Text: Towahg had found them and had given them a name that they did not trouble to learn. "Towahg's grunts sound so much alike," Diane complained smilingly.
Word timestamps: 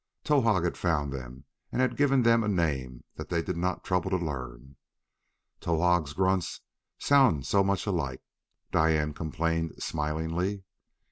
Towahg 0.23 0.63
had 0.63 0.77
found 0.77 1.13
them 1.13 1.43
and 1.71 1.79
had 1.79 1.95
given 1.95 2.23
them 2.23 2.43
a 2.43 2.47
name 2.47 3.03
that 3.17 3.29
they 3.29 3.43
did 3.43 3.55
not 3.55 3.83
trouble 3.83 4.09
to 4.09 4.17
learn. 4.17 4.75
"Towahg's 5.59 6.13
grunts 6.13 6.61
sound 6.97 7.45
so 7.45 7.63
much 7.63 7.85
alike," 7.85 8.23
Diane 8.71 9.13
complained 9.13 9.75
smilingly. 9.77 10.63